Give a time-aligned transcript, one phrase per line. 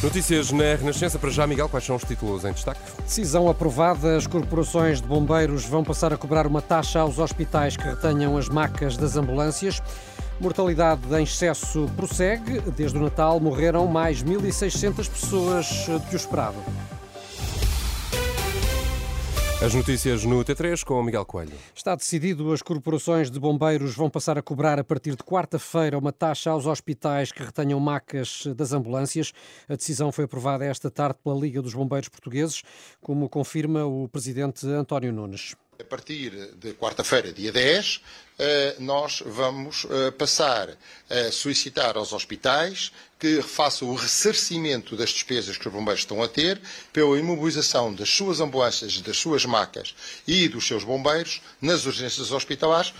[0.00, 1.18] Notícias na Renascença.
[1.18, 2.80] Para já, Miguel, quais são os títulos em destaque?
[3.02, 4.16] Decisão aprovada.
[4.16, 8.48] As corporações de bombeiros vão passar a cobrar uma taxa aos hospitais que retenham as
[8.48, 9.82] macas das ambulâncias.
[10.38, 12.60] Mortalidade em excesso prossegue.
[12.76, 16.58] Desde o Natal morreram mais 1.600 pessoas do que o esperado.
[19.60, 21.56] As notícias no T3 com o Miguel Coelho.
[21.74, 26.12] Está decidido, as corporações de bombeiros vão passar a cobrar a partir de quarta-feira uma
[26.12, 29.32] taxa aos hospitais que retenham macas das ambulâncias.
[29.68, 32.62] A decisão foi aprovada esta tarde pela Liga dos Bombeiros Portugueses,
[33.00, 35.56] como confirma o presidente António Nunes.
[35.80, 38.00] A partir de quarta-feira, dia 10,
[38.36, 40.76] eh, nós vamos eh, passar
[41.08, 46.26] a solicitar aos hospitais que façam o ressarcimento das despesas que os bombeiros estão a
[46.26, 46.60] ter
[46.92, 49.94] pela imobilização das suas ambulâncias, das suas macas
[50.26, 52.92] e dos seus bombeiros nas urgências hospitalares.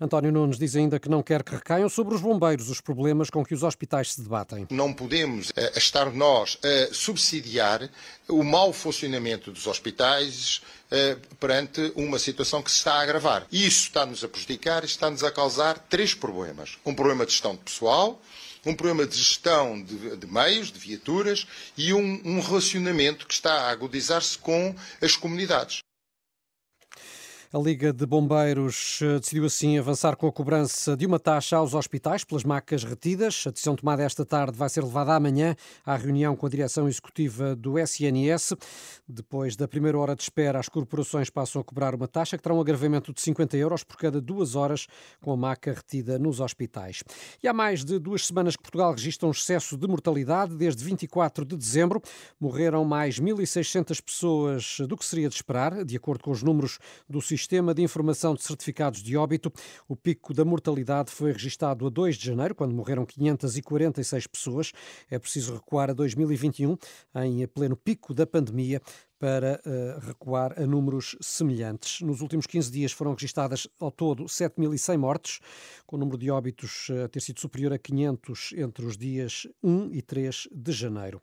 [0.00, 3.44] António Nunes diz ainda que não quer que recaiam sobre os bombeiros os problemas com
[3.44, 4.66] que os hospitais se debatem.
[4.70, 7.88] Não podemos uh, estar nós a subsidiar
[8.28, 13.46] o mau funcionamento dos hospitais uh, perante uma situação que se está a agravar.
[13.50, 16.78] Isso está-nos a prejudicar está-nos a causar três problemas.
[16.84, 18.20] Um problema de gestão de pessoal,
[18.64, 23.52] um problema de gestão de, de meios, de viaturas e um, um relacionamento que está
[23.52, 25.82] a agudizar-se com as comunidades.
[27.54, 31.74] A Liga de Bombeiros eh, decidiu assim avançar com a cobrança de uma taxa aos
[31.74, 33.44] hospitais pelas macas retidas.
[33.46, 37.54] A decisão tomada esta tarde vai ser levada amanhã à reunião com a direção executiva
[37.54, 38.54] do SNS.
[39.06, 42.54] Depois da primeira hora de espera, as corporações passam a cobrar uma taxa que terá
[42.54, 44.86] um agravamento de 50 euros por cada duas horas
[45.20, 47.04] com a maca retida nos hospitais.
[47.42, 50.56] E há mais de duas semanas que Portugal registra um excesso de mortalidade.
[50.56, 52.00] Desde 24 de dezembro
[52.40, 57.20] morreram mais 1.600 pessoas do que seria de esperar, de acordo com os números do
[57.20, 59.52] sistema Sistema de Informação de Certificados de Óbito.
[59.88, 64.72] O pico da mortalidade foi registado a 2 de janeiro, quando morreram 546 pessoas.
[65.10, 66.76] É preciso recuar a 2021,
[67.16, 68.80] em pleno pico da pandemia,
[69.18, 72.00] para uh, recuar a números semelhantes.
[72.00, 75.40] Nos últimos 15 dias foram registadas ao todo 7.100 mortes,
[75.84, 79.90] com o número de óbitos a ter sido superior a 500 entre os dias 1
[79.92, 81.20] e 3 de janeiro.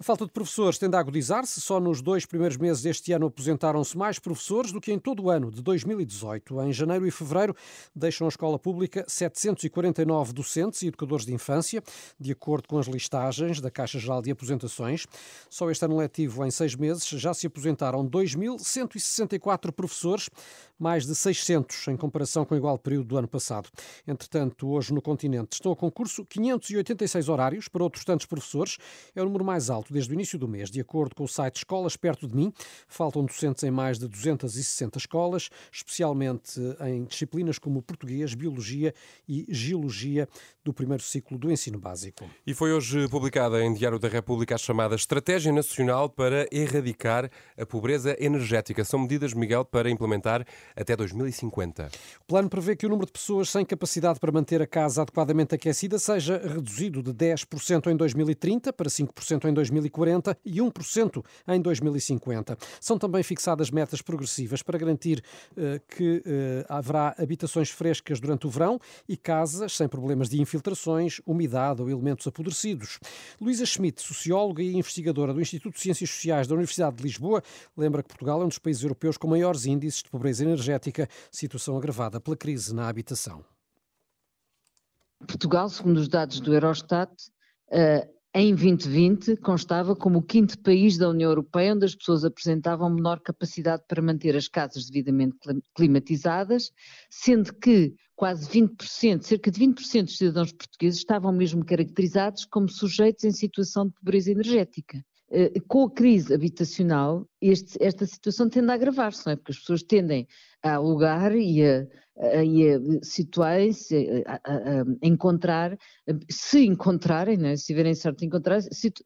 [0.00, 1.60] A falta de professores tende a agudizar-se.
[1.60, 5.28] Só nos dois primeiros meses deste ano aposentaram-se mais professores do que em todo o
[5.28, 6.62] ano de 2018.
[6.62, 7.52] Em janeiro e fevereiro
[7.92, 11.82] deixam a escola pública 749 docentes e educadores de infância,
[12.18, 15.04] de acordo com as listagens da Caixa Geral de Aposentações.
[15.50, 20.30] Só este ano letivo, em seis meses, já se aposentaram 2.164 professores,
[20.78, 23.68] mais de 600 em comparação com o igual período do ano passado.
[24.06, 28.78] Entretanto, hoje no continente estão a concurso 586 horários para outros tantos professores.
[29.12, 30.70] É o número mais alto desde o início do mês.
[30.70, 32.52] De acordo com o site Escolas Perto de Mim,
[32.86, 38.94] faltam docentes em mais de 260 escolas, especialmente em disciplinas como português, biologia
[39.28, 40.28] e geologia
[40.64, 42.28] do primeiro ciclo do ensino básico.
[42.46, 47.64] E foi hoje publicada em Diário da República a chamada Estratégia Nacional para Erradicar a
[47.64, 48.84] Pobreza Energética.
[48.84, 51.90] São medidas, Miguel, para implementar até 2050.
[52.20, 55.54] O plano prevê que o número de pessoas sem capacidade para manter a casa adequadamente
[55.54, 62.56] aquecida seja reduzido de 10% em 2030 para 5% em 2040 e 1% em 2050.
[62.80, 65.22] São também fixadas metas progressivas para garantir
[65.52, 66.22] uh, que uh,
[66.68, 72.26] haverá habitações frescas durante o verão e casas sem problemas de infiltrações, umidade ou elementos
[72.26, 72.98] apodrecidos.
[73.40, 77.42] Luísa Schmidt, socióloga e investigadora do Instituto de Ciências Sociais da Universidade de Lisboa,
[77.76, 81.76] lembra que Portugal é um dos países europeus com maiores índices de pobreza energética, situação
[81.76, 83.44] agravada pela crise na habitação.
[85.26, 87.10] Portugal, segundo os dados do Eurostat,
[87.72, 92.90] uh, em 2020 constava como o quinto país da União Europeia onde as pessoas apresentavam
[92.90, 95.36] menor capacidade para manter as casas devidamente
[95.74, 96.70] climatizadas,
[97.10, 103.24] sendo que quase 20%, cerca de 20% dos cidadãos portugueses estavam mesmo caracterizados como sujeitos
[103.24, 105.02] em situação de pobreza energética.
[105.66, 109.36] Com a crise habitacional, este, esta situação tende a agravar-se, não é?
[109.36, 110.26] Porque as pessoas tendem
[110.62, 111.86] a alugar e a,
[112.42, 115.76] e a situarem-se, a, a, a, encontrar,
[116.30, 118.60] se encontrarem, né, se tiverem sorte de encontrar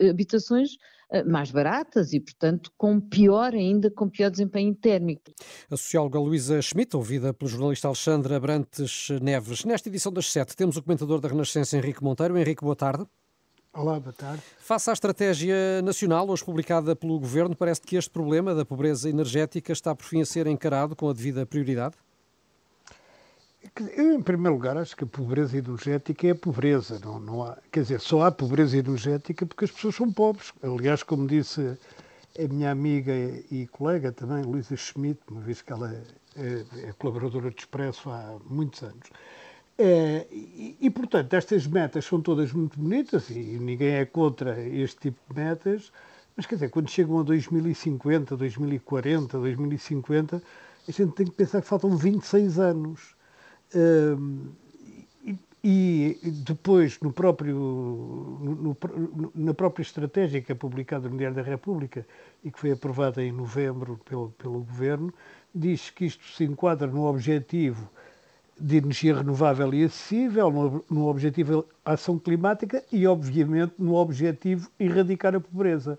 [0.08, 0.70] habitações
[1.10, 5.30] eh, mais baratas e, portanto, com pior ainda, com pior desempenho térmico.
[5.70, 9.64] A socióloga Luísa Schmidt, ouvida pelo jornalista Alexandre Abrantes Neves.
[9.64, 12.38] Nesta edição das sete temos o comentador da Renascença, Henrique Monteiro.
[12.38, 13.04] Henrique, boa tarde.
[13.74, 14.42] Olá, boa tarde.
[14.58, 19.72] Face à estratégia nacional, hoje publicada pelo Governo, parece que este problema da pobreza energética
[19.72, 21.94] está por fim a ser encarado com a devida prioridade?
[23.96, 27.00] Eu, em primeiro lugar, acho que a pobreza energética é a pobreza.
[27.02, 30.52] Não, não há, quer dizer, só há pobreza energética porque as pessoas são pobres.
[30.62, 31.78] Aliás, como disse
[32.38, 33.14] a minha amiga
[33.50, 35.90] e colega também, Luísa Schmidt, uma vez que ela
[36.36, 39.08] é, é colaboradora de Expresso há muitos anos.
[39.78, 45.10] É, e, e, portanto, estas metas são todas muito bonitas e ninguém é contra este
[45.10, 45.92] tipo de metas,
[46.36, 50.42] mas quer dizer, quando chegam a 2050, 2040, 2050,
[50.88, 53.14] a gente tem que pensar que faltam 26 anos.
[55.64, 61.42] E, depois, no próprio, no, no, na própria estratégia que é publicada no Diário da
[61.42, 62.04] República
[62.42, 65.14] e que foi aprovada em novembro pelo, pelo Governo,
[65.54, 67.88] diz que isto se enquadra no objetivo
[68.62, 75.34] de energia renovável e acessível, no, no objetivo ação climática e, obviamente, no objetivo erradicar
[75.34, 75.98] a pobreza.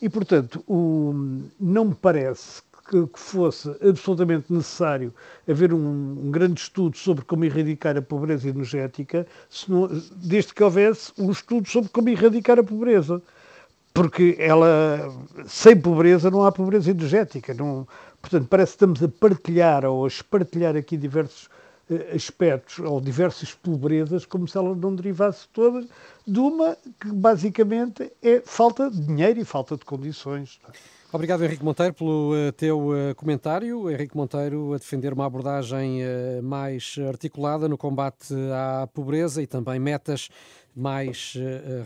[0.00, 1.12] E, portanto, o,
[1.58, 5.12] não me parece que, que fosse absolutamente necessário
[5.48, 9.26] haver um, um, grande estudo sobre como erradicar a pobreza energética,
[9.68, 13.20] não, desde que houvesse um estudo sobre como erradicar a pobreza.
[13.92, 15.08] Porque ela,
[15.46, 17.54] sem pobreza não há pobreza energética.
[17.54, 17.86] Não,
[18.20, 21.48] portanto, parece que estamos a partilhar ou a espartilhar aqui diversos
[22.14, 25.86] aspectos ou diversas pobrezas como se ela não derivasse todas
[26.26, 30.58] de uma que basicamente é falta de dinheiro e falta de condições.
[31.12, 33.88] Obrigado, Henrique Monteiro, pelo uh, teu uh, comentário.
[33.88, 36.00] Henrique Monteiro a defender uma abordagem
[36.42, 40.28] mais articulada no combate à pobreza e também metas
[40.74, 41.34] mais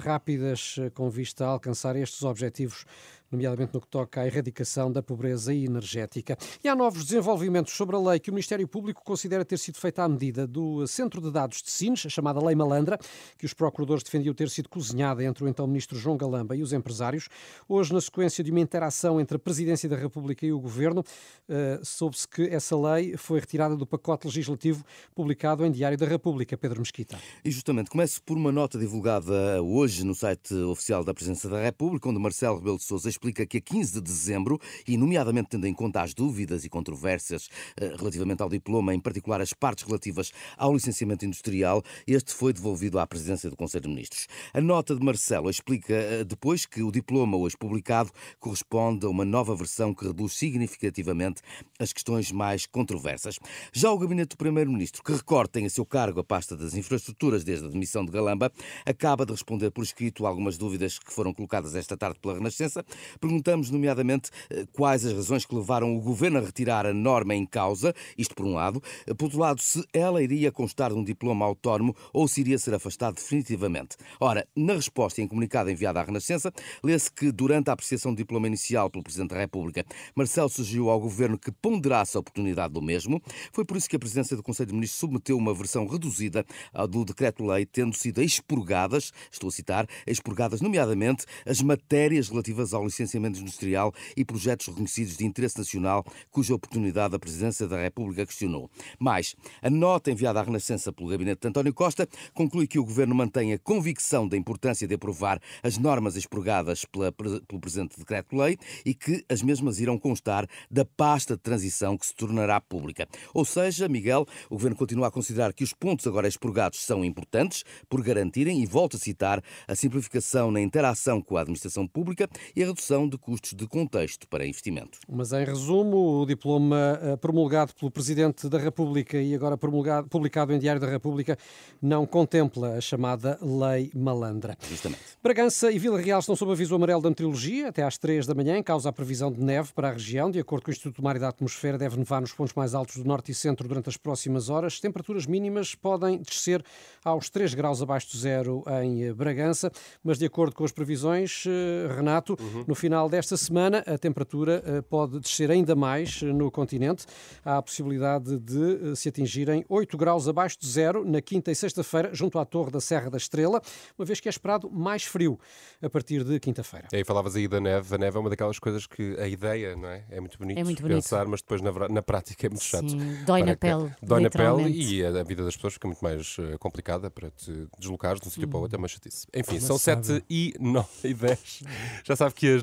[0.01, 2.87] rápidas com vista a alcançar estes objetivos
[3.31, 6.37] nomeadamente no que toca à erradicação da pobreza energética.
[6.63, 10.03] E há novos desenvolvimentos sobre a lei que o Ministério Público considera ter sido feita
[10.03, 12.99] à medida do Centro de Dados de Sines, a chamada Lei Malandra,
[13.37, 16.73] que os procuradores defendiam ter sido cozinhada entre o então Ministro João Galamba e os
[16.73, 17.29] empresários.
[17.69, 21.85] Hoje, na sequência de uma interação entre a Presidência da República e o Governo, uh,
[21.85, 24.85] soube-se que essa lei foi retirada do pacote legislativo
[25.15, 26.57] publicado em Diário da República.
[26.57, 27.19] Pedro Mesquita.
[27.45, 32.09] E justamente, começo por uma nota divulgada hoje no site oficial da Presidência da República,
[32.09, 35.75] onde Marcelo Rebelo de Sousa explica que a 15 de dezembro, e nomeadamente tendo em
[35.75, 40.73] conta as dúvidas e controvérsias eh, relativamente ao diploma, em particular as partes relativas ao
[40.73, 44.29] licenciamento industrial, este foi devolvido à presidência do Conselho de Ministros.
[44.55, 49.25] A nota de Marcelo explica eh, depois que o diploma hoje publicado corresponde a uma
[49.25, 51.43] nova versão que reduz significativamente
[51.79, 53.39] as questões mais controversas.
[53.73, 57.67] Já o gabinete do Primeiro-Ministro, que recorta em seu cargo a pasta das infraestruturas desde
[57.67, 58.53] a demissão de Galamba,
[58.87, 62.85] acaba de responder por escrito algumas dúvidas que foram colocadas esta tarde pela Renascença,
[63.21, 67.47] Perguntamos, nomeadamente, eh, quais as razões que levaram o governo a retirar a norma em
[67.47, 71.05] causa, isto por um lado, eh, por outro lado, se ela iria constar de um
[71.05, 73.97] diploma autónomo ou se iria ser afastado definitivamente.
[74.21, 76.53] Ora, na resposta em comunicado enviado à Renascença,
[76.83, 79.85] lê-se que durante a apreciação do diploma inicial pelo Presidente da República,
[80.15, 83.21] Marcelo sugeriu ao governo que ponderasse a oportunidade do mesmo.
[83.53, 86.45] Foi por isso que a presidência do Conselho de Ministros submeteu uma versão reduzida
[86.91, 92.98] do decreto-lei, tendo sido expurgadas, estou a citar, expurgadas nomeadamente as matérias relativas ao licenciamento
[92.99, 98.71] licenciamento industrial e projetos reconhecidos de interesse nacional, cuja oportunidade a Presidência da República questionou.
[98.99, 103.15] Mais, a nota enviada à Renascença pelo gabinete de António Costa conclui que o Governo
[103.15, 108.95] mantém a convicção da importância de aprovar as normas expurgadas pela, pelo presente decreto-lei e
[108.95, 113.07] que as mesmas irão constar da pasta de transição que se tornará pública.
[113.33, 117.65] Ou seja, Miguel, o Governo continua a considerar que os pontos agora expurgados são importantes
[117.89, 122.63] por garantirem, e volto a citar, a simplificação na interação com a administração pública e
[122.63, 124.99] a redução de custos de contexto para investimento.
[125.07, 130.59] Mas, em resumo, o diploma eh, promulgado pelo Presidente da República e agora publicado em
[130.59, 131.37] Diário da República
[131.83, 134.57] não contempla a chamada Lei Malandra.
[134.67, 135.03] Justamente.
[135.23, 138.57] Bragança e Vila Real estão sob aviso amarelo da meteorologia até às 3 da manhã,
[138.57, 140.31] em causa a previsão de neve para a região.
[140.31, 142.97] De acordo com o Instituto Mar e da Atmosfera, deve nevar nos pontos mais altos
[142.97, 144.81] do norte e centro durante as próximas horas.
[144.81, 146.65] Temperaturas mínimas podem descer
[147.05, 149.71] aos 3 graus abaixo do zero em Bragança,
[150.03, 152.65] mas de acordo com as previsões, eh, Renato, uhum.
[152.67, 157.05] no final desta semana, a temperatura eh, pode descer ainda mais eh, no continente.
[157.45, 162.11] Há a possibilidade de se atingirem 8 graus abaixo de zero na quinta e sexta-feira,
[162.15, 163.61] junto à Torre da Serra da Estrela,
[163.99, 165.39] uma vez que é esperado mais frio
[165.83, 166.89] a partir de quinta-feira.
[166.93, 167.95] E aí falavas aí da neve.
[167.95, 170.05] A neve é uma daquelas coisas que a ideia, não é?
[170.11, 170.97] É muito bonito, É muito bonito.
[171.03, 172.89] pensar, mas depois na, na prática é muito chato.
[172.91, 176.01] Sim, dói na pele, Dói na pele e a, a vida das pessoas fica muito
[176.03, 178.77] mais eh, complicada para te deslocares de um sítio para o outro.
[178.77, 179.27] É uma chatice.
[179.35, 180.05] Enfim, são sábia.
[180.05, 181.63] 7 e 9 e 10.
[182.05, 182.63] Já sabe que as